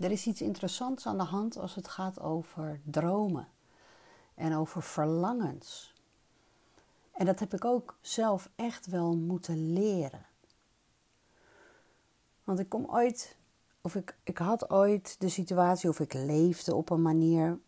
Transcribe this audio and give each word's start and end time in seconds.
Er 0.00 0.10
is 0.10 0.26
iets 0.26 0.42
interessants 0.42 1.06
aan 1.06 1.18
de 1.18 1.24
hand 1.24 1.58
als 1.58 1.74
het 1.74 1.88
gaat 1.88 2.20
over 2.20 2.80
dromen 2.84 3.48
en 4.34 4.56
over 4.56 4.82
verlangens. 4.82 5.94
En 7.12 7.26
dat 7.26 7.38
heb 7.38 7.54
ik 7.54 7.64
ook 7.64 7.96
zelf 8.00 8.50
echt 8.56 8.86
wel 8.86 9.16
moeten 9.16 9.72
leren. 9.72 10.26
Want 12.44 12.58
ik 12.58 12.68
kom 12.68 12.86
ooit, 12.86 13.36
of 13.80 13.94
ik, 13.94 14.16
ik 14.22 14.38
had 14.38 14.70
ooit 14.70 15.20
de 15.20 15.28
situatie, 15.28 15.88
of 15.88 16.00
ik 16.00 16.12
leefde 16.12 16.74
op 16.74 16.90
een 16.90 17.02
manier. 17.02 17.58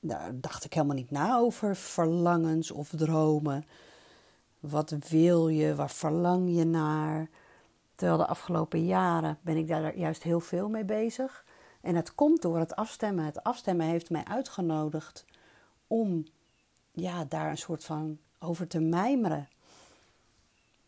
Daar 0.00 0.40
dacht 0.40 0.64
ik 0.64 0.74
helemaal 0.74 0.96
niet 0.96 1.10
na 1.10 1.36
over 1.36 1.76
verlangens 1.76 2.70
of 2.70 2.88
dromen. 2.88 3.64
Wat 4.60 4.90
wil 4.90 5.48
je? 5.48 5.74
Waar 5.74 5.90
verlang 5.90 6.56
je 6.56 6.64
naar? 6.64 7.28
Terwijl 7.94 8.18
de 8.18 8.26
afgelopen 8.26 8.84
jaren 8.84 9.38
ben 9.42 9.56
ik 9.56 9.68
daar 9.68 9.96
juist 9.96 10.22
heel 10.22 10.40
veel 10.40 10.68
mee 10.68 10.84
bezig. 10.84 11.44
En 11.80 11.94
het 11.94 12.14
komt 12.14 12.42
door 12.42 12.58
het 12.58 12.76
afstemmen. 12.76 13.24
Het 13.24 13.42
afstemmen 13.42 13.86
heeft 13.86 14.10
mij 14.10 14.24
uitgenodigd 14.24 15.24
om 15.86 16.26
ja, 16.90 17.24
daar 17.24 17.50
een 17.50 17.58
soort 17.58 17.84
van 17.84 18.18
over 18.38 18.66
te 18.66 18.80
mijmeren. 18.80 19.48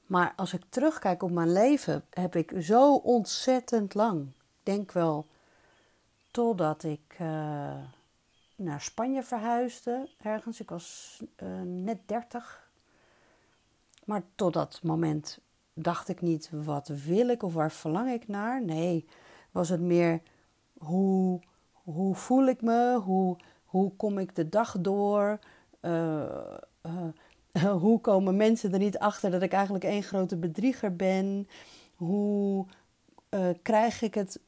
Maar 0.07 0.33
als 0.37 0.53
ik 0.53 0.63
terugkijk 0.69 1.23
op 1.23 1.31
mijn 1.31 1.53
leven, 1.53 2.05
heb 2.11 2.37
ik 2.37 2.53
zo 2.61 2.95
ontzettend 2.95 3.95
lang, 3.95 4.27
denk 4.63 4.93
wel 4.93 5.27
totdat 6.31 6.83
ik 6.83 7.17
uh, 7.21 7.29
naar 8.57 8.81
Spanje 8.81 9.23
verhuisde, 9.23 10.09
ergens. 10.23 10.61
Ik 10.61 10.71
was 10.71 11.21
uh, 11.43 11.61
net 11.63 11.99
30. 12.07 12.71
Maar 14.05 14.23
tot 14.35 14.53
dat 14.53 14.81
moment 14.83 15.39
dacht 15.79 16.09
ik 16.09 16.21
niet, 16.21 16.51
wat 16.53 16.89
wil 16.89 17.29
ik 17.29 17.43
of 17.43 17.55
waar 17.55 17.73
verlang 17.73 18.11
ik 18.11 18.29
naar? 18.29 18.65
Nee, 18.65 19.07
was 19.51 19.69
het 19.69 19.81
meer, 19.81 20.21
hoe, 20.79 21.41
hoe 21.73 22.15
voel 22.15 22.47
ik 22.47 22.63
me? 22.63 23.01
Hoe, 23.05 23.37
hoe 23.65 23.93
kom 23.97 24.19
ik 24.19 24.35
de 24.35 24.49
dag 24.49 24.77
door? 24.81 25.39
Uh, 25.81 26.23
hoe 27.83 28.01
komen 28.01 28.37
mensen 28.37 28.73
er 28.73 28.79
niet 28.79 28.99
achter 28.99 29.31
dat 29.31 29.43
ik 29.43 29.53
eigenlijk 29.53 29.85
één 29.85 30.03
grote 30.03 30.37
bedrieger 30.37 30.97
ben? 30.97 31.49
Hoe 31.97 32.67
uh, 33.31 33.49
krijg 33.63 34.03
ik 34.03 34.15
het 34.15 34.41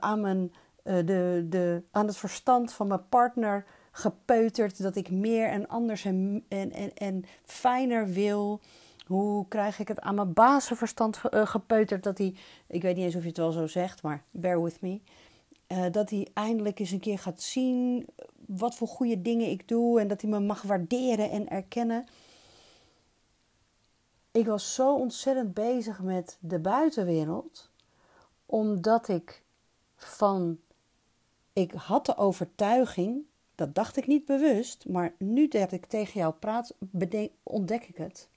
aan, 0.00 0.20
mijn, 0.20 0.52
de, 0.82 1.46
de, 1.48 1.82
aan 1.90 2.06
het 2.06 2.16
verstand 2.16 2.72
van 2.72 2.86
mijn 2.86 3.08
partner 3.08 3.64
gepeuterd 3.90 4.82
dat 4.82 4.96
ik 4.96 5.10
meer 5.10 5.48
en 5.48 5.68
anders 5.68 6.04
en, 6.04 6.44
en, 6.48 6.72
en, 6.72 6.94
en 6.94 7.24
fijner 7.44 8.08
wil? 8.08 8.60
Hoe 9.08 9.48
krijg 9.48 9.78
ik 9.78 9.88
het 9.88 10.00
aan 10.00 10.14
mijn 10.14 10.32
bazenverstand 10.32 11.20
gepeuterd 11.30 12.02
dat 12.02 12.18
hij, 12.18 12.34
ik 12.66 12.82
weet 12.82 12.96
niet 12.96 13.04
eens 13.04 13.14
of 13.14 13.22
je 13.22 13.28
het 13.28 13.36
wel 13.36 13.52
zo 13.52 13.66
zegt, 13.66 14.02
maar 14.02 14.22
bear 14.30 14.62
with 14.62 14.80
me. 14.80 15.00
dat 15.90 16.10
hij 16.10 16.28
eindelijk 16.34 16.78
eens 16.78 16.90
een 16.90 17.00
keer 17.00 17.18
gaat 17.18 17.42
zien 17.42 18.06
wat 18.46 18.74
voor 18.74 18.88
goede 18.88 19.22
dingen 19.22 19.50
ik 19.50 19.68
doe 19.68 20.00
en 20.00 20.08
dat 20.08 20.20
hij 20.20 20.30
me 20.30 20.40
mag 20.40 20.62
waarderen 20.62 21.30
en 21.30 21.48
erkennen. 21.48 22.06
Ik 24.30 24.46
was 24.46 24.74
zo 24.74 24.94
ontzettend 24.94 25.54
bezig 25.54 26.02
met 26.02 26.38
de 26.40 26.58
buitenwereld, 26.58 27.70
omdat 28.46 29.08
ik 29.08 29.42
van. 29.96 30.58
Ik 31.52 31.72
had 31.72 32.06
de 32.06 32.16
overtuiging, 32.16 33.22
dat 33.54 33.74
dacht 33.74 33.96
ik 33.96 34.06
niet 34.06 34.24
bewust, 34.24 34.88
maar 34.88 35.14
nu 35.18 35.48
dat 35.48 35.72
ik 35.72 35.86
tegen 35.86 36.20
jou 36.20 36.34
praat, 36.34 36.74
ontdek 37.42 37.84
ik 37.84 37.96
het. 37.96 38.28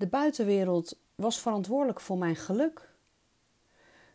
De 0.00 0.06
buitenwereld 0.06 0.98
was 1.14 1.40
verantwoordelijk 1.40 2.00
voor 2.00 2.18
mijn 2.18 2.36
geluk. 2.36 2.88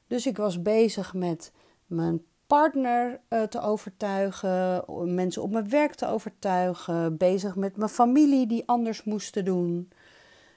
Dus 0.07 0.25
ik 0.25 0.37
was 0.37 0.61
bezig 0.61 1.13
met 1.13 1.51
mijn 1.85 2.23
partner 2.47 3.21
uh, 3.29 3.43
te 3.43 3.61
overtuigen, 3.61 4.83
mensen 5.13 5.41
op 5.41 5.51
mijn 5.51 5.69
werk 5.69 5.95
te 5.95 6.07
overtuigen, 6.07 7.17
bezig 7.17 7.55
met 7.55 7.77
mijn 7.77 7.89
familie 7.89 8.47
die 8.47 8.67
anders 8.67 9.03
moesten 9.03 9.45
doen. 9.45 9.89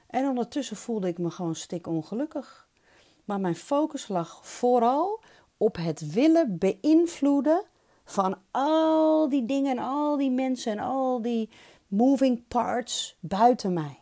En 0.07 0.29
ondertussen 0.29 0.77
voelde 0.77 1.09
ik 1.09 1.19
me 1.19 1.31
gewoon 1.31 1.55
stik 1.55 1.87
ongelukkig. 1.87 2.69
Maar 3.25 3.41
mijn 3.41 3.57
focus 3.57 4.09
lag 4.09 4.47
vooral 4.47 5.23
op 5.57 5.77
het 5.77 6.13
willen 6.13 6.59
beïnvloeden 6.59 7.65
van 8.05 8.39
al 8.51 9.29
die 9.29 9.47
dingen 9.47 9.77
en 9.77 9.85
al 9.85 10.17
die 10.17 10.31
mensen 10.31 10.73
en 10.73 10.79
al 10.79 11.23
die 11.23 11.51
moving 11.87 12.49
parts 12.49 13.17
buiten 13.21 13.73
mij. 13.73 13.99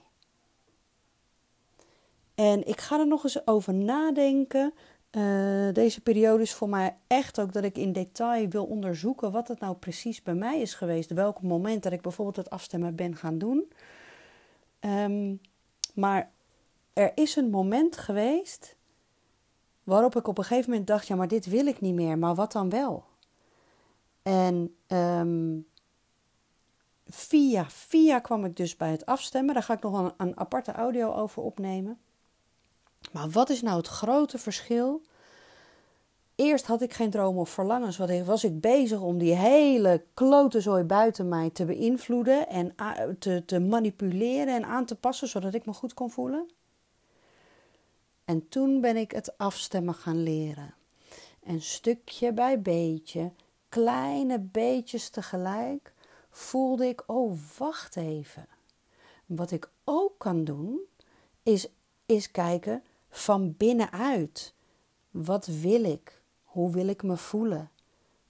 En 2.37 2.67
ik 2.67 2.81
ga 2.81 2.99
er 2.99 3.07
nog 3.07 3.25
eens 3.25 3.47
over 3.47 3.75
nadenken 3.75 4.73
uh, 5.17 5.73
deze 5.73 6.01
periode 6.01 6.43
is 6.43 6.55
voor 6.55 6.69
mij 6.69 6.97
echt 7.07 7.41
ook 7.41 7.53
dat 7.53 7.65
ik 7.65 7.79
in 7.79 7.93
detail 7.93 8.49
wil 8.49 8.65
onderzoeken 8.65 9.31
wat 9.31 9.49
het 9.49 9.61
nou 9.61 9.77
precies 9.77 10.23
bij 10.23 10.35
mij 10.35 10.61
is 10.61 10.75
geweest. 10.75 11.11
Welk 11.11 11.43
moment 11.43 11.83
dat 11.83 11.93
ik 11.93 12.01
bijvoorbeeld 12.01 12.37
het 12.37 12.51
afstemmen 12.51 12.95
ben 12.95 13.17
gaan 13.17 13.39
doen. 13.39 13.73
Um, 14.81 15.41
maar 15.95 16.31
er 16.93 17.13
is 17.15 17.37
een 17.37 17.51
moment 17.51 17.97
geweest 17.97 18.77
waarop 19.85 20.17
ik 20.17 20.27
op 20.27 20.39
een 20.39 20.45
gegeven 20.45 20.71
moment 20.71 20.89
dacht: 20.89 21.07
ja, 21.07 21.17
maar 21.17 21.29
dit 21.29 21.47
wil 21.47 21.67
ik 21.67 21.81
niet 21.81 21.95
meer, 21.95 22.19
maar 22.19 22.35
wat 22.35 22.53
dan 22.53 22.71
wel? 22.71 23.05
En 24.23 24.77
um, 24.87 25.67
via, 27.07 27.71
via 27.71 28.19
kwam 28.19 28.45
ik 28.45 28.57
dus 28.57 28.77
bij 28.77 28.91
het 28.91 29.07
afstemmen. 29.07 29.55
Daar 29.55 29.63
ga 29.63 29.75
ik 29.75 29.83
nog 29.83 30.15
een 30.17 30.39
aparte 30.39 30.73
audio 30.73 31.13
over 31.13 31.43
opnemen. 31.43 31.99
Maar 33.17 33.31
wat 33.31 33.51
is 33.51 33.63
nou 33.63 33.77
het 33.77 33.87
grote 33.87 34.39
verschil? 34.39 35.03
Eerst 36.35 36.67
had 36.67 36.83
ik 36.83 36.93
geen 36.93 37.11
dromen 37.11 37.41
of 37.41 37.51
verlangens. 37.51 37.97
Wat 37.97 38.25
was 38.25 38.45
ik 38.45 38.61
bezig 38.61 39.01
om 39.01 39.19
die 39.19 39.35
hele 39.35 40.05
klote 40.15 40.85
buiten 40.87 41.29
mij 41.29 41.51
te 41.51 41.65
beïnvloeden 41.65 42.49
en 42.49 42.75
te, 43.19 43.43
te 43.47 43.59
manipuleren 43.59 44.55
en 44.55 44.65
aan 44.65 44.85
te 44.85 44.95
passen 44.95 45.29
zodat 45.29 45.55
ik 45.55 45.67
me 45.67 45.73
goed 45.73 45.95
kon 45.95 46.11
voelen? 46.11 46.51
En 48.25 48.49
toen 48.49 48.81
ben 48.81 48.97
ik 48.97 49.11
het 49.11 49.39
afstemmen 49.39 49.95
gaan 49.95 50.23
leren. 50.23 50.75
En 51.43 51.63
stukje 51.63 52.33
bij 52.33 52.61
beetje, 52.61 53.33
kleine 53.69 54.39
beetjes 54.39 55.09
tegelijk, 55.09 55.93
voelde 56.31 56.87
ik: 56.87 57.03
oh, 57.07 57.39
wacht 57.59 57.97
even. 57.97 58.49
Wat 59.27 59.51
ik 59.51 59.71
ook 59.85 60.13
kan 60.19 60.45
doen, 60.45 60.81
is, 61.43 61.69
is 62.07 62.31
kijken 62.31 62.83
van 63.17 63.55
binnenuit. 63.57 64.55
Wat 65.11 65.47
wil 65.47 65.85
ik? 65.85 66.21
Hoe 66.45 66.71
wil 66.71 66.89
ik 66.89 67.03
me 67.03 67.17
voelen? 67.17 67.71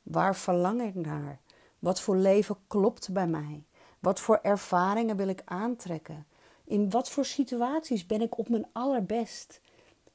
Waar 0.02 0.36
verlang 0.36 0.82
ik 0.82 0.94
naar? 0.94 1.40
Wat 1.78 2.00
voor 2.00 2.16
leven 2.16 2.56
klopt 2.66 3.12
bij 3.12 3.26
mij? 3.26 3.64
Wat 4.00 4.20
voor 4.20 4.38
ervaringen 4.42 5.16
wil 5.16 5.28
ik 5.28 5.42
aantrekken? 5.44 6.26
In 6.64 6.90
wat 6.90 7.10
voor 7.10 7.24
situaties 7.24 8.06
ben 8.06 8.20
ik 8.20 8.38
op 8.38 8.48
mijn 8.48 8.66
allerbest? 8.72 9.60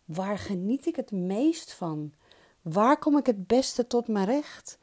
Waar 0.06 0.38
geniet 0.38 0.86
ik 0.86 0.96
het 0.96 1.12
meest 1.12 1.74
van? 1.74 2.14
Waar 2.62 2.98
kom 2.98 3.18
ik 3.18 3.26
het 3.26 3.48
beste 3.48 3.88
tot 3.88 4.08
mijn 4.08 4.26
recht? 4.26 4.78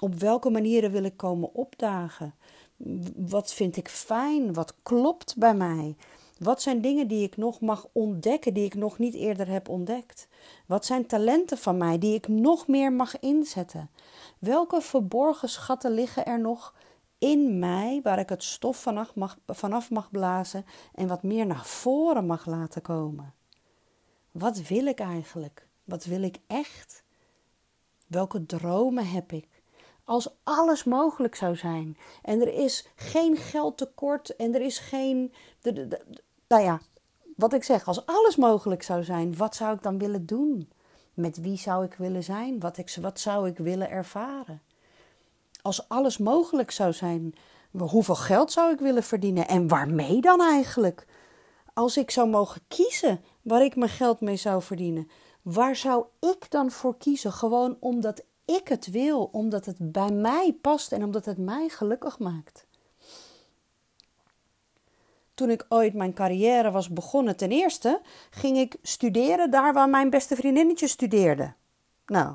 Op 0.00 0.14
welke 0.14 0.50
manieren 0.50 0.90
wil 0.90 1.04
ik 1.04 1.16
komen 1.16 1.54
opdagen? 1.54 2.34
Wat 3.16 3.52
vind 3.52 3.76
ik 3.76 3.88
fijn? 3.88 4.52
Wat 4.52 4.74
klopt 4.82 5.36
bij 5.36 5.54
mij? 5.54 5.96
Wat 6.40 6.62
zijn 6.62 6.80
dingen 6.80 7.08
die 7.08 7.22
ik 7.22 7.36
nog 7.36 7.60
mag 7.60 7.86
ontdekken, 7.92 8.54
die 8.54 8.64
ik 8.64 8.74
nog 8.74 8.98
niet 8.98 9.14
eerder 9.14 9.48
heb 9.48 9.68
ontdekt? 9.68 10.28
Wat 10.66 10.86
zijn 10.86 11.06
talenten 11.06 11.58
van 11.58 11.76
mij 11.76 11.98
die 11.98 12.14
ik 12.14 12.28
nog 12.28 12.66
meer 12.66 12.92
mag 12.92 13.18
inzetten? 13.18 13.90
Welke 14.38 14.80
verborgen 14.80 15.48
schatten 15.48 15.90
liggen 15.92 16.26
er 16.26 16.40
nog 16.40 16.74
in 17.18 17.58
mij 17.58 18.00
waar 18.02 18.18
ik 18.18 18.28
het 18.28 18.42
stof 18.42 18.76
vanaf 18.76 19.14
mag, 19.14 19.38
vanaf 19.46 19.90
mag 19.90 20.10
blazen 20.10 20.64
en 20.94 21.08
wat 21.08 21.22
meer 21.22 21.46
naar 21.46 21.64
voren 21.64 22.26
mag 22.26 22.46
laten 22.46 22.82
komen? 22.82 23.34
Wat 24.30 24.68
wil 24.68 24.86
ik 24.86 25.00
eigenlijk? 25.00 25.66
Wat 25.84 26.04
wil 26.04 26.22
ik 26.22 26.36
echt? 26.46 27.02
Welke 28.06 28.46
dromen 28.46 29.06
heb 29.06 29.32
ik? 29.32 29.48
Als 30.04 30.30
alles 30.42 30.84
mogelijk 30.84 31.34
zou 31.34 31.56
zijn 31.56 31.96
en 32.22 32.40
er 32.40 32.52
is 32.54 32.88
geen 32.94 33.36
geldtekort 33.36 34.36
en 34.36 34.54
er 34.54 34.60
is 34.60 34.78
geen. 34.78 35.32
De, 35.60 36.00
nou 36.50 36.62
ja, 36.62 36.80
wat 37.36 37.52
ik 37.52 37.64
zeg, 37.64 37.86
als 37.86 38.06
alles 38.06 38.36
mogelijk 38.36 38.82
zou 38.82 39.04
zijn, 39.04 39.36
wat 39.36 39.56
zou 39.56 39.74
ik 39.74 39.82
dan 39.82 39.98
willen 39.98 40.26
doen? 40.26 40.70
Met 41.14 41.40
wie 41.40 41.56
zou 41.56 41.84
ik 41.84 41.94
willen 41.94 42.24
zijn? 42.24 42.60
Wat, 42.60 42.78
ik, 42.78 42.96
wat 43.00 43.20
zou 43.20 43.48
ik 43.48 43.58
willen 43.58 43.90
ervaren? 43.90 44.62
Als 45.62 45.88
alles 45.88 46.18
mogelijk 46.18 46.70
zou 46.70 46.92
zijn, 46.92 47.34
hoeveel 47.78 48.14
geld 48.14 48.52
zou 48.52 48.72
ik 48.72 48.78
willen 48.78 49.02
verdienen 49.02 49.48
en 49.48 49.68
waarmee 49.68 50.20
dan 50.20 50.40
eigenlijk? 50.40 51.06
Als 51.74 51.96
ik 51.96 52.10
zou 52.10 52.28
mogen 52.28 52.60
kiezen 52.68 53.20
waar 53.42 53.64
ik 53.64 53.76
mijn 53.76 53.90
geld 53.90 54.20
mee 54.20 54.36
zou 54.36 54.62
verdienen, 54.62 55.08
waar 55.42 55.76
zou 55.76 56.04
ik 56.20 56.50
dan 56.50 56.70
voor 56.70 56.96
kiezen? 56.96 57.32
Gewoon 57.32 57.76
omdat 57.80 58.24
ik 58.44 58.68
het 58.68 58.90
wil, 58.90 59.28
omdat 59.32 59.66
het 59.66 59.92
bij 59.92 60.10
mij 60.10 60.58
past 60.60 60.92
en 60.92 61.04
omdat 61.04 61.24
het 61.24 61.38
mij 61.38 61.68
gelukkig 61.68 62.18
maakt 62.18 62.68
toen 65.40 65.50
ik 65.50 65.66
ooit 65.68 65.94
mijn 65.94 66.14
carrière 66.14 66.70
was 66.70 66.88
begonnen, 66.88 67.36
ten 67.36 67.50
eerste 67.50 68.00
ging 68.30 68.58
ik 68.58 68.76
studeren 68.82 69.50
daar 69.50 69.72
waar 69.72 69.88
mijn 69.88 70.10
beste 70.10 70.36
vriendinnetje 70.36 70.86
studeerde. 70.86 71.52
Nou, 72.06 72.34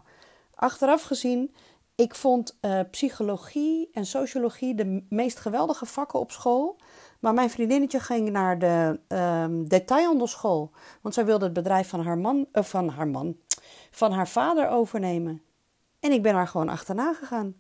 achteraf 0.56 1.02
gezien, 1.02 1.56
ik 1.96 2.16
vond 2.16 2.58
uh, 2.62 2.80
psychologie 2.92 3.90
en 3.94 4.06
sociologie 4.06 4.76
de 4.76 5.06
meest 5.10 5.40
geweldige 5.40 5.86
vakken 5.86 6.20
op 6.20 6.32
school. 6.32 6.78
Maar 7.20 7.34
mijn 7.34 7.50
vriendinnetje 7.50 8.00
ging 8.00 8.30
naar 8.30 8.60
de 8.60 9.00
um, 9.08 9.68
detailhandelschool. 9.68 10.72
Want 11.02 11.14
zij 11.14 11.26
wilde 11.26 11.46
het 11.46 11.54
bedrijf 11.54 11.90
van 11.90 12.02
haar 12.02 12.18
man, 12.18 12.48
uh, 12.54 12.64
van 12.64 12.90
haar 12.90 13.08
man, 13.08 13.38
van 13.92 14.12
haar 14.12 14.28
vader 14.28 14.70
overnemen. 14.70 15.42
En 16.00 16.12
ik 16.12 16.22
ben 16.22 16.34
haar 16.34 16.48
gewoon 16.48 16.70
achterna 16.70 17.14
gegaan. 17.14 17.56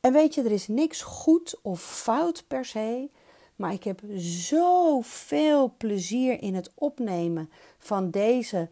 En 0.00 0.12
weet 0.12 0.34
je, 0.34 0.42
er 0.42 0.52
is 0.52 0.68
niks 0.68 1.02
goed 1.02 1.58
of 1.62 1.82
fout 1.82 2.44
per 2.48 2.64
se. 2.64 3.10
Maar 3.56 3.72
ik 3.72 3.84
heb 3.84 4.00
zoveel 4.16 5.74
plezier 5.76 6.42
in 6.42 6.54
het 6.54 6.70
opnemen 6.74 7.50
van 7.78 8.10
deze 8.10 8.68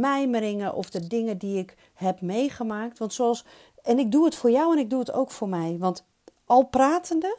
mijmeringen 0.00 0.74
of 0.74 0.90
de 0.90 1.06
dingen 1.06 1.38
die 1.38 1.58
ik 1.58 1.76
heb 1.94 2.20
meegemaakt. 2.20 2.98
Want 2.98 3.12
zoals, 3.12 3.44
en 3.82 3.98
ik 3.98 4.12
doe 4.12 4.24
het 4.24 4.34
voor 4.34 4.50
jou 4.50 4.72
en 4.72 4.78
ik 4.78 4.90
doe 4.90 4.98
het 4.98 5.12
ook 5.12 5.30
voor 5.30 5.48
mij. 5.48 5.76
Want 5.78 6.04
al 6.44 6.62
pratende 6.62 7.38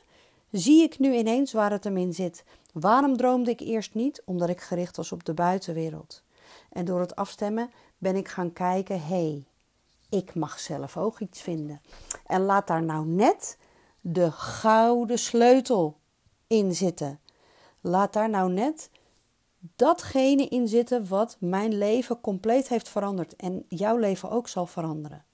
zie 0.52 0.84
ik 0.84 1.00
nu 1.00 1.16
ineens 1.16 1.52
waar 1.52 1.72
het 1.72 1.84
hem 1.84 1.98
in 1.98 2.14
zit. 2.14 2.44
Waarom 2.74 3.18
droomde 3.18 3.52
ik 3.52 3.60
eerst 3.60 3.94
niet? 3.94 4.22
Omdat 4.26 4.50
ik 4.50 4.62
gericht 4.62 4.98
was 4.98 5.12
op 5.12 5.26
de 5.26 5.34
buitenwereld. 5.34 6.24
En 6.70 6.86
door 6.86 7.00
het 7.00 7.16
afstemmen 7.16 7.72
ben 7.98 8.16
ik 8.16 8.28
gaan 8.28 8.54
kijken: 8.54 9.02
hé, 9.02 9.08
hey, 9.08 9.44
ik 10.10 10.36
mag 10.36 10.60
zelf 10.60 10.98
ook 10.98 11.20
iets 11.20 11.42
vinden. 11.42 11.82
En 12.26 12.42
laat 12.42 12.68
daar 12.68 12.84
nou 12.84 13.06
net 13.06 13.58
de 14.02 14.32
gouden 14.32 15.20
sleutel 15.20 15.98
in 16.48 16.76
zitten. 16.76 17.20
Laat 17.82 18.14
daar 18.14 18.30
nou 18.30 18.52
net 18.52 18.90
datgene 19.76 20.48
in 20.48 20.68
zitten 20.68 21.08
wat 21.08 21.38
mijn 21.40 21.78
leven 21.78 22.22
compleet 22.22 22.68
heeft 22.68 22.90
veranderd 22.90 23.36
en 23.36 23.66
jouw 23.68 23.98
leven 23.98 24.30
ook 24.30 24.48
zal 24.48 24.66
veranderen. 24.66 25.26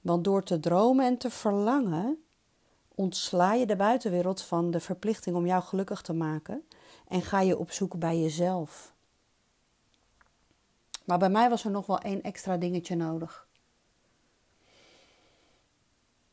Want 0.00 0.24
door 0.24 0.42
te 0.42 0.60
dromen 0.60 1.06
en 1.06 1.16
te 1.16 1.30
verlangen, 1.30 2.24
ontsla 2.94 3.54
je 3.54 3.66
de 3.66 3.76
buitenwereld 3.76 4.42
van 4.42 4.70
de 4.70 4.80
verplichting 4.80 5.36
om 5.36 5.46
jou 5.46 5.62
gelukkig 5.62 6.02
te 6.02 6.12
maken 6.12 6.66
en 7.08 7.22
ga 7.22 7.40
je 7.40 7.58
op 7.58 7.70
zoek 7.70 7.98
bij 7.98 8.20
jezelf. 8.20 8.94
Maar 11.04 11.18
bij 11.18 11.30
mij 11.30 11.50
was 11.50 11.64
er 11.64 11.70
nog 11.70 11.86
wel 11.86 11.98
één 11.98 12.22
extra 12.22 12.56
dingetje 12.56 12.96
nodig. 12.96 13.46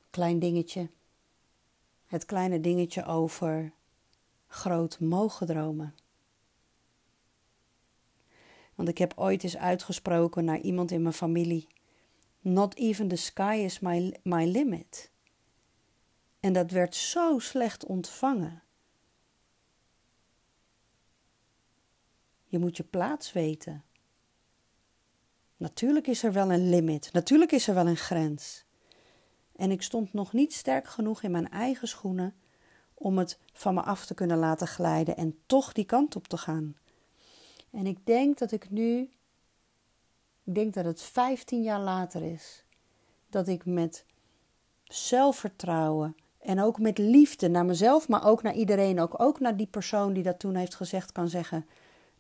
Klein 0.10 0.40
dingetje. 0.40 0.90
Het 2.06 2.26
kleine 2.26 2.60
dingetje 2.60 3.06
over 3.06 3.72
groot 4.54 5.00
mogen 5.00 5.48
dromen. 5.48 5.96
Want 8.76 8.90
ik 8.90 8.98
heb 8.98 9.14
ooit 9.16 9.44
eens 9.44 9.58
uitgesproken 9.58 10.46
naar 10.46 10.60
iemand 10.60 10.92
in 10.92 11.02
mijn 11.02 11.14
familie: 11.14 11.68
Not 12.40 12.76
even 12.76 13.08
the 13.08 13.16
sky 13.16 13.62
is 13.66 13.80
my, 13.80 14.18
my 14.24 14.46
limit. 14.46 15.12
En 16.40 16.54
dat 16.54 16.72
werd 16.72 16.96
zo 16.96 17.40
slecht 17.40 17.86
ontvangen. 17.86 18.64
Je 22.46 22.60
moet 22.60 22.78
je 22.78 22.84
plaats 22.84 23.34
weten. 23.34 23.84
Natuurlijk 25.58 26.08
is 26.08 26.24
er 26.24 26.34
wel 26.34 26.52
een 26.52 26.70
limit, 26.70 27.14
natuurlijk 27.14 27.52
is 27.52 27.68
er 27.68 27.74
wel 27.74 27.88
een 27.88 27.98
grens. 27.98 28.66
En 29.56 29.72
ik 29.72 29.82
stond 29.82 30.14
nog 30.14 30.34
niet 30.34 30.54
sterk 30.54 30.88
genoeg 30.88 31.24
in 31.24 31.32
mijn 31.32 31.50
eigen 31.50 31.88
schoenen 31.88 32.36
om 33.04 33.18
het 33.18 33.40
van 33.54 33.74
me 33.74 33.82
af 33.82 34.06
te 34.06 34.14
kunnen 34.14 34.38
laten 34.38 34.68
glijden 34.68 35.18
en 35.18 35.38
toch 35.46 35.72
die 35.72 35.86
kant 35.86 36.16
op 36.16 36.28
te 36.28 36.38
gaan. 36.38 36.76
En 37.72 37.86
ik 37.86 38.06
denk 38.06 38.38
dat 38.38 38.52
ik 38.52 38.70
nu, 38.70 39.00
ik 40.44 40.56
denk 40.56 40.74
dat 40.74 40.86
het 40.86 41.02
15 41.02 41.64
jaar 41.64 41.80
later 41.80 42.22
is, 42.22 42.64
dat 43.30 43.48
ik 43.48 43.66
met 43.66 44.06
zelfvertrouwen 44.84 46.16
en 46.40 46.62
ook 46.62 46.80
met 46.80 46.98
liefde 46.98 47.50
naar 47.50 47.66
mezelf, 47.66 48.08
maar 48.08 48.26
ook 48.26 48.42
naar 48.42 48.54
iedereen, 48.54 49.00
ook, 49.00 49.20
ook 49.20 49.40
naar 49.40 49.58
die 49.58 49.68
persoon 49.68 50.14
die 50.14 50.24
dat 50.24 50.40
toen 50.40 50.56
heeft 50.56 50.76
gezegd, 50.76 51.12
kan 51.12 51.28
zeggen: 51.30 51.66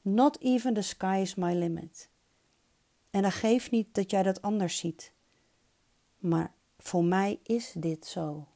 Not 0.01 0.39
even 0.39 0.74
the 0.74 0.81
sky 0.81 1.19
is 1.21 1.35
my 1.35 1.53
limit. 1.53 2.09
En 3.12 3.21
dat 3.21 3.33
geeft 3.33 3.71
niet 3.71 3.95
dat 3.95 4.12
jij 4.12 4.24
dat 4.24 4.41
anders 4.41 4.77
ziet. 4.77 5.13
Maar 6.18 6.53
voor 6.77 7.03
mij 7.03 7.39
is 7.44 7.74
dit 7.75 8.06
zo. 8.06 8.47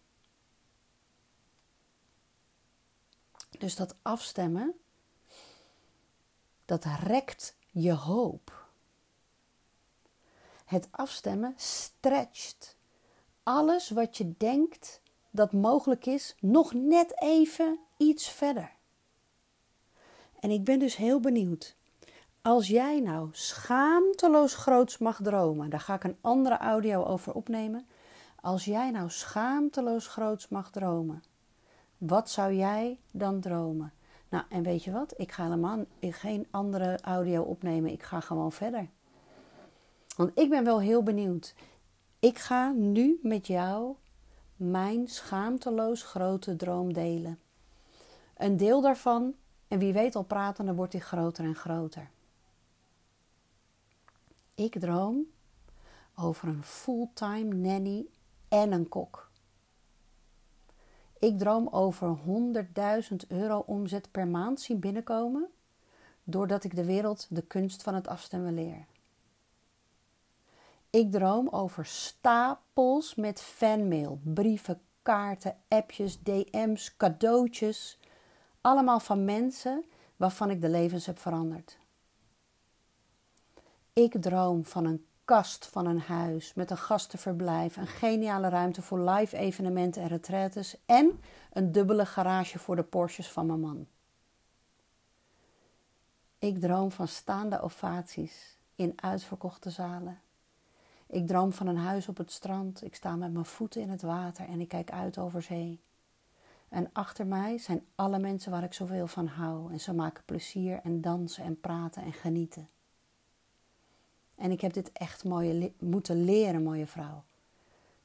Dus 3.49 3.75
dat 3.75 3.95
afstemmen, 4.01 4.73
dat 6.65 6.85
rekt 7.03 7.55
je 7.71 7.93
hoop. 7.93 8.65
Het 10.65 10.87
afstemmen 10.91 11.53
stretcht 11.57 12.77
alles 13.47 13.89
wat 13.89 14.17
je 14.17 14.33
denkt 14.37 15.01
dat 15.31 15.53
mogelijk 15.53 16.05
is, 16.05 16.35
nog 16.39 16.73
net 16.73 17.21
even 17.21 17.79
iets 17.97 18.29
verder. 18.29 18.71
En 20.39 20.51
ik 20.51 20.63
ben 20.63 20.79
dus 20.79 20.95
heel 20.95 21.19
benieuwd. 21.19 21.75
Als 22.41 22.67
jij 22.67 22.99
nou 22.99 23.29
schaamteloos 23.31 24.55
groots 24.55 24.97
mag 24.97 25.19
dromen, 25.21 25.69
daar 25.69 25.79
ga 25.79 25.93
ik 25.93 26.03
een 26.03 26.17
andere 26.21 26.57
audio 26.57 27.03
over 27.03 27.33
opnemen. 27.33 27.87
Als 28.41 28.65
jij 28.65 28.91
nou 28.91 29.09
schaamteloos 29.09 30.07
groots 30.07 30.47
mag 30.47 30.71
dromen, 30.71 31.23
wat 31.97 32.29
zou 32.29 32.53
jij 32.53 32.99
dan 33.11 33.39
dromen? 33.39 33.93
Nou, 34.29 34.43
en 34.49 34.63
weet 34.63 34.83
je 34.83 34.91
wat? 34.91 35.13
Ik 35.17 35.31
ga 35.31 35.43
helemaal 35.43 35.85
geen 36.01 36.47
andere 36.51 36.99
audio 37.01 37.41
opnemen. 37.41 37.91
Ik 37.91 38.03
ga 38.03 38.19
gewoon 38.19 38.51
verder. 38.51 38.87
Want 40.15 40.31
ik 40.39 40.49
ben 40.49 40.63
wel 40.63 40.79
heel 40.79 41.03
benieuwd. 41.03 41.53
Ik 42.19 42.37
ga 42.37 42.71
nu 42.71 43.19
met 43.21 43.47
jou 43.47 43.95
mijn 44.55 45.07
schaamteloos 45.07 46.03
grote 46.03 46.55
droom 46.55 46.93
delen. 46.93 47.39
Een 48.37 48.57
deel 48.57 48.81
daarvan, 48.81 49.33
en 49.67 49.79
wie 49.79 49.93
weet 49.93 50.15
al 50.15 50.23
praten, 50.23 50.65
dan 50.65 50.75
wordt 50.75 50.91
die 50.91 51.01
groter 51.01 51.45
en 51.45 51.55
groter. 51.55 52.09
Ik 54.55 54.79
droom 54.79 55.25
over 56.15 56.47
een 56.47 56.63
fulltime 56.63 57.55
nanny 57.55 58.05
en 58.47 58.71
een 58.71 58.89
kok. 58.89 59.26
Ik 61.19 61.37
droom 61.37 61.67
over 61.67 62.17
100.000 63.09 63.15
euro 63.27 63.63
omzet 63.65 64.11
per 64.11 64.27
maand 64.27 64.61
zien 64.61 64.79
binnenkomen, 64.79 65.49
doordat 66.23 66.63
ik 66.63 66.75
de 66.75 66.85
wereld 66.85 67.27
de 67.29 67.41
kunst 67.41 67.83
van 67.83 67.95
het 67.95 68.07
afstemmen 68.07 68.53
leer. 68.53 68.85
Ik 70.89 71.11
droom 71.11 71.47
over 71.49 71.85
stapels 71.85 73.15
met 73.15 73.41
fanmail, 73.41 74.19
brieven, 74.23 74.81
kaarten, 75.01 75.55
appjes, 75.67 76.19
DM's, 76.23 76.97
cadeautjes. 76.97 77.99
Allemaal 78.61 78.99
van 78.99 79.25
mensen 79.25 79.85
waarvan 80.15 80.49
ik 80.49 80.61
de 80.61 80.69
levens 80.69 81.05
heb 81.05 81.19
veranderd. 81.19 81.77
Ik 83.93 84.21
droom 84.21 84.65
van 84.65 84.85
een 84.85 85.05
kast 85.27 85.65
van 85.65 85.85
een 85.85 85.99
huis 85.99 86.53
met 86.53 86.71
een 86.71 86.77
gastenverblijf, 86.77 87.77
een 87.77 87.87
geniale 87.87 88.49
ruimte 88.49 88.81
voor 88.81 88.99
live 88.99 89.37
evenementen 89.37 90.01
en 90.01 90.07
retraites 90.07 90.75
en 90.85 91.19
een 91.53 91.71
dubbele 91.71 92.05
garage 92.05 92.59
voor 92.59 92.75
de 92.75 92.83
Porsches 92.83 93.31
van 93.31 93.45
mijn 93.45 93.59
man. 93.59 93.87
Ik 96.39 96.59
droom 96.59 96.91
van 96.91 97.07
staande 97.07 97.61
ovaties 97.61 98.57
in 98.75 98.93
uitverkochte 98.95 99.69
zalen. 99.69 100.19
Ik 101.07 101.27
droom 101.27 101.51
van 101.51 101.67
een 101.67 101.77
huis 101.77 102.07
op 102.07 102.17
het 102.17 102.31
strand. 102.31 102.83
Ik 102.83 102.95
sta 102.95 103.15
met 103.15 103.33
mijn 103.33 103.45
voeten 103.45 103.81
in 103.81 103.89
het 103.89 104.01
water 104.01 104.47
en 104.47 104.61
ik 104.61 104.67
kijk 104.67 104.91
uit 104.91 105.17
over 105.17 105.41
zee. 105.41 105.81
En 106.69 106.89
achter 106.93 107.27
mij 107.27 107.57
zijn 107.57 107.85
alle 107.95 108.19
mensen 108.19 108.51
waar 108.51 108.63
ik 108.63 108.73
zoveel 108.73 109.07
van 109.07 109.27
hou. 109.27 109.71
En 109.71 109.79
ze 109.79 109.93
maken 109.93 110.23
plezier 110.25 110.79
en 110.83 111.01
dansen 111.01 111.43
en 111.43 111.59
praten 111.59 112.03
en 112.03 112.13
genieten. 112.13 112.69
En 114.37 114.51
ik 114.51 114.61
heb 114.61 114.73
dit 114.73 114.91
echt 114.91 115.23
mooie 115.23 115.73
moeten 115.79 116.23
leren, 116.23 116.63
mooie 116.63 116.87
vrouw. 116.87 117.23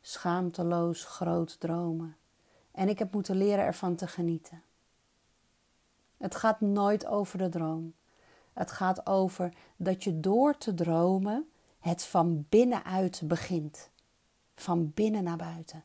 Schaamteloos 0.01 1.05
groot 1.05 1.61
dromen. 1.61 2.17
En 2.71 2.89
ik 2.89 2.99
heb 2.99 3.12
moeten 3.12 3.37
leren 3.37 3.65
ervan 3.65 3.95
te 3.95 4.07
genieten. 4.07 4.62
Het 6.17 6.35
gaat 6.35 6.61
nooit 6.61 7.07
over 7.07 7.39
de 7.39 7.49
droom. 7.49 7.95
Het 8.53 8.71
gaat 8.71 9.07
over 9.07 9.53
dat 9.77 10.05
je 10.05 10.21
door 10.21 10.59
te 10.59 10.75
dromen 10.75 11.47
het 11.83 12.05
van 12.05 12.47
binnenuit 12.49 13.23
begint. 13.25 13.91
Van 14.55 14.93
binnen 14.95 15.25
naar 15.25 15.37
buiten. 15.37 15.85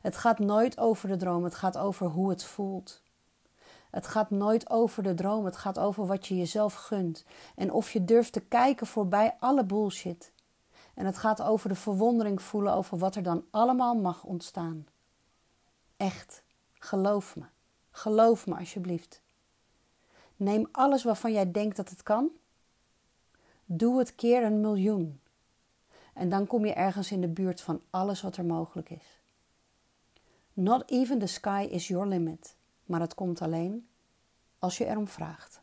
Het 0.00 0.16
gaat 0.16 0.38
nooit 0.38 0.78
over 0.78 1.08
de 1.08 1.16
droom, 1.16 1.44
het 1.44 1.54
gaat 1.54 1.78
over 1.78 2.06
hoe 2.06 2.30
het 2.30 2.44
voelt. 2.44 3.02
Het 3.90 4.06
gaat 4.06 4.30
nooit 4.30 4.70
over 4.70 5.02
de 5.02 5.14
droom, 5.14 5.44
het 5.44 5.56
gaat 5.56 5.78
over 5.78 6.06
wat 6.06 6.26
je 6.26 6.36
jezelf 6.36 6.74
gunt. 6.74 7.24
En 7.56 7.72
of 7.72 7.90
je 7.90 8.04
durft 8.04 8.32
te 8.32 8.40
kijken 8.40 8.86
voorbij 8.86 9.36
alle 9.40 9.64
bullshit. 9.64 10.32
En 10.94 11.06
het 11.06 11.18
gaat 11.18 11.42
over 11.42 11.68
de 11.68 11.74
verwondering 11.74 12.42
voelen 12.42 12.72
over 12.72 12.98
wat 12.98 13.14
er 13.14 13.22
dan 13.22 13.44
allemaal 13.50 13.94
mag 13.94 14.24
ontstaan. 14.24 14.86
Echt, 15.96 16.42
geloof 16.72 17.36
me. 17.36 17.44
Geloof 17.90 18.46
me 18.46 18.56
alsjeblieft. 18.56 19.20
Neem 20.36 20.68
alles 20.72 21.02
waarvan 21.02 21.32
jij 21.32 21.50
denkt 21.50 21.76
dat 21.76 21.88
het 21.88 22.02
kan. 22.02 22.30
Doe 23.64 23.98
het 23.98 24.14
keer 24.14 24.42
een 24.42 24.60
miljoen. 24.60 25.20
En 26.14 26.28
dan 26.28 26.46
kom 26.46 26.64
je 26.64 26.72
ergens 26.72 27.10
in 27.10 27.20
de 27.20 27.28
buurt 27.28 27.60
van 27.60 27.80
alles 27.90 28.22
wat 28.22 28.36
er 28.36 28.44
mogelijk 28.44 28.90
is. 28.90 29.20
Not 30.52 30.90
even 30.90 31.18
the 31.18 31.26
sky 31.26 31.66
is 31.70 31.88
your 31.88 32.06
limit, 32.06 32.54
maar 32.88 33.00
het 33.00 33.14
komt 33.14 33.42
alleen 33.42 33.88
als 34.58 34.78
je 34.78 34.86
erom 34.86 35.08
vraagt. 35.08 35.62